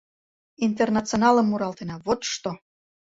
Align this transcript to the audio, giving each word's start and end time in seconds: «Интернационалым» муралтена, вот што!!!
«Интернационалым» 0.67 1.47
муралтена, 1.53 1.95
вот 2.09 2.21
што!!! 2.31 2.51